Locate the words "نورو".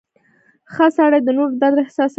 1.37-1.57